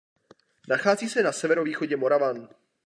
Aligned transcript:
Nachází 0.69 1.09
se 1.09 1.23
na 1.23 1.31
severovýchodě 1.31 1.95
Moravan. 1.97 2.49